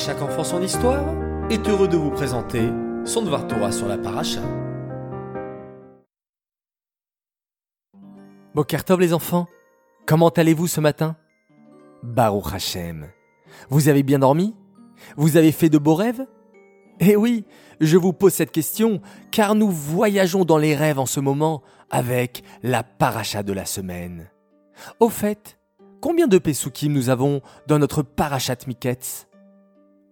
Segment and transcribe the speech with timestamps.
[0.00, 1.04] chaque enfant son histoire
[1.50, 2.70] est heureux de vous présenter
[3.04, 4.40] son Dvar Torah sur la paracha.
[8.54, 9.46] Bokertov les enfants,
[10.06, 11.16] comment allez-vous ce matin?
[12.02, 13.08] Baruch Hashem.
[13.68, 14.56] Vous avez bien dormi?
[15.18, 16.26] Vous avez fait de beaux rêves?
[17.00, 17.44] Eh oui,
[17.80, 22.42] je vous pose cette question car nous voyageons dans les rêves en ce moment avec
[22.62, 24.30] la paracha de la semaine.
[24.98, 25.58] Au fait,
[26.00, 29.26] combien de Pesukim nous avons dans notre parachat Miketz?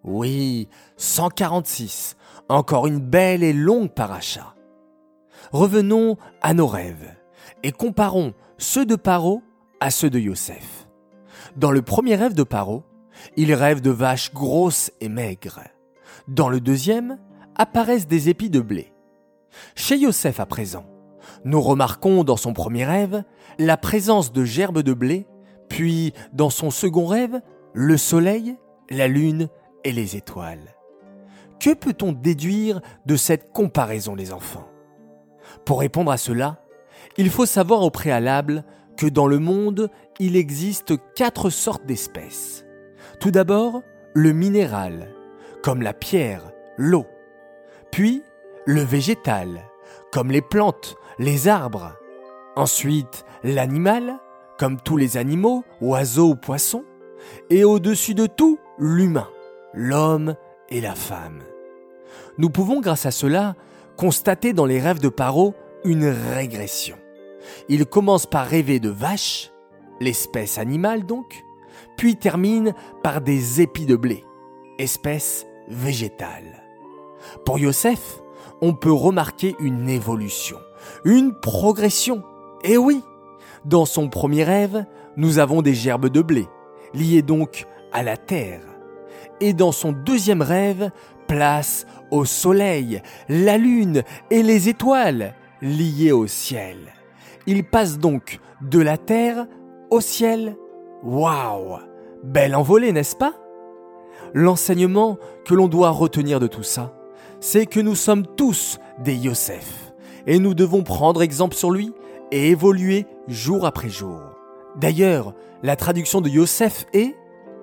[0.05, 2.17] Oui, 146.
[2.49, 4.55] Encore une belle et longue paracha.
[5.53, 7.15] Revenons à nos rêves
[7.63, 9.43] et comparons ceux de Paro
[9.81, 10.89] à ceux de Yosef.
[11.57, 12.85] Dans le premier rêve de Paro,
[13.37, 15.61] il rêve de vaches grosses et maigres.
[16.27, 17.19] Dans le deuxième,
[17.57, 18.93] apparaissent des épis de blé.
[19.75, 20.87] Chez Yosef à présent,
[21.45, 23.25] nous remarquons dans son premier rêve
[23.59, 25.27] la présence de gerbes de blé,
[25.69, 27.41] puis dans son second rêve,
[27.75, 28.57] le soleil,
[28.91, 29.49] la lune
[29.93, 30.75] les étoiles.
[31.61, 34.69] Que peut-on déduire de cette comparaison les enfants?
[35.65, 36.63] Pour répondre à cela,
[37.17, 38.65] il faut savoir au préalable
[38.97, 42.65] que dans le monde, il existe quatre sortes d'espèces.
[43.21, 43.83] Tout d'abord,
[44.15, 45.15] le minéral,
[45.63, 47.07] comme la pierre, l'eau.
[47.91, 48.23] Puis,
[48.67, 49.63] le végétal,
[50.13, 51.95] comme les plantes, les arbres.
[52.57, 54.19] Ensuite, l'animal,
[54.59, 56.85] comme tous les animaux, oiseaux ou poissons.
[57.51, 59.29] Et au-dessus de tout, l'humain,
[59.75, 60.35] l'homme
[60.69, 61.43] et la femme.
[62.39, 63.55] Nous pouvons grâce à cela
[63.97, 66.97] constater dans les rêves de Paro une régression.
[67.69, 69.51] Il commence par rêver de vaches,
[70.01, 71.43] l'espèce animale donc,
[71.97, 74.25] puis termine par des épis de blé,
[74.79, 76.63] espèce végétale.
[77.45, 78.21] Pour Yosef,
[78.61, 80.59] on peut remarquer une évolution,
[81.05, 82.23] une progression.
[82.65, 83.03] Et oui,
[83.65, 84.85] dans son premier rêve,
[85.17, 86.47] nous avons des gerbes de blé,
[86.95, 88.68] liées donc à la terre.
[89.41, 90.91] Et dans son deuxième rêve,
[91.27, 96.77] place au soleil, la lune et les étoiles, liées au ciel.
[97.47, 99.47] Il passe donc de la terre
[99.91, 100.57] au ciel.
[101.03, 101.79] Waouh
[102.25, 103.35] Belle envolée, n'est-ce pas?
[104.35, 106.93] L'enseignement que l'on doit retenir de tout ça,
[107.41, 109.93] c'est que nous sommes tous des Yosef,
[110.27, 111.93] et nous devons prendre exemple sur lui
[112.33, 114.21] et évoluer jour après jour.
[114.77, 117.17] D'ailleurs, la traduction de Yosef est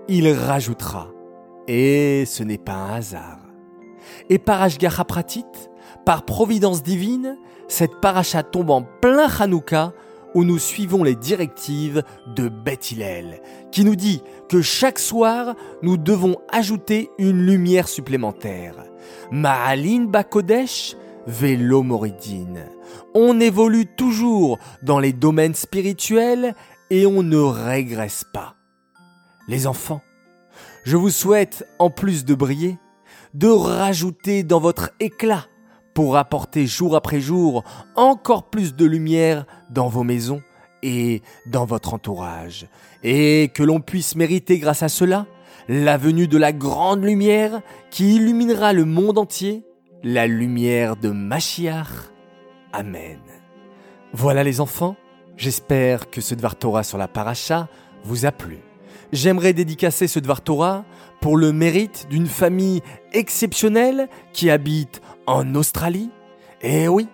[0.07, 1.09] Il rajoutera.
[1.67, 3.39] Et ce n'est pas un hasard.
[4.29, 5.45] Et par Ashgacha Pratit,
[6.05, 7.37] par providence divine,
[7.67, 9.93] cette paracha tombe en plein Hanouka
[10.35, 12.03] où nous suivons les directives
[12.35, 18.75] de Beth Hillel, qui nous dit que chaque soir, nous devons ajouter une lumière supplémentaire.
[19.31, 22.65] Ma'alin Bakodesh, Velo Moridine.
[23.15, 26.53] On évolue toujours dans les domaines spirituels
[26.89, 28.55] et on ne régresse pas.
[29.47, 30.01] Les enfants,
[30.85, 32.77] je vous souhaite, en plus de briller,
[33.33, 35.45] de rajouter dans votre éclat
[35.95, 37.63] pour apporter jour après jour
[37.95, 40.41] encore plus de lumière dans vos maisons
[40.83, 42.67] et dans votre entourage,
[43.03, 45.25] et que l'on puisse mériter grâce à cela
[45.67, 49.65] la venue de la grande lumière qui illuminera le monde entier,
[50.03, 52.11] la lumière de Machiach.
[52.71, 53.19] Amen.
[54.13, 54.95] Voilà les enfants,
[55.35, 57.67] j'espère que ce Dvar Torah sur la paracha
[58.03, 58.59] vous a plu.
[59.11, 60.85] J'aimerais dédicacer ce Dvar Torah
[61.21, 62.81] pour le mérite d'une famille
[63.13, 66.09] exceptionnelle qui habite en Australie.
[66.61, 67.07] Eh oui,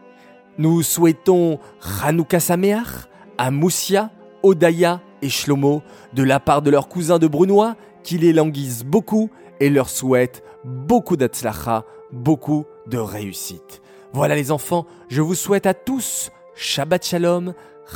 [0.57, 1.59] nous souhaitons
[2.03, 3.07] Hanouka Sameach
[3.37, 4.11] à Moussia,
[4.43, 5.81] Odaya et Shlomo
[6.13, 9.29] de la part de leurs cousins de Brunois qui les languissent beaucoup
[9.59, 13.81] et leur souhaitent beaucoup d'atzlacha, beaucoup de réussite.
[14.13, 17.53] Voilà les enfants, je vous souhaite à tous Shabbat Shalom,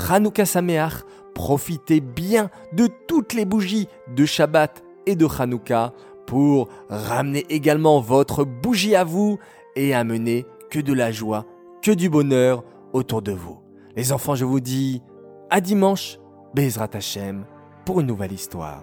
[0.10, 1.04] Hanouka Sameach,
[1.36, 5.94] profitez bien de toutes les bougies de Shabbat et de Hanouka
[6.26, 9.38] pour ramener également votre bougie à vous
[9.76, 11.46] et amener que de la joie,
[11.84, 12.64] que du bonheur
[12.94, 13.60] autour de vous.
[13.96, 15.04] Les enfants, je vous dis
[15.52, 16.18] à dimanche,
[16.56, 17.46] Bezrat Hashem,
[17.86, 18.82] pour une nouvelle histoire.